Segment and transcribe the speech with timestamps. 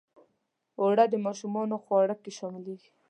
[0.79, 2.89] اوړه د ماشومانو خواړه کې شاملیږي